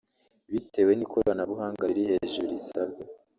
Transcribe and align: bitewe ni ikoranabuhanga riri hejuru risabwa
bitewe 0.53 0.91
ni 0.95 1.03
ikoranabuhanga 1.05 1.83
riri 1.93 2.03
hejuru 2.11 2.45
risabwa 2.55 3.01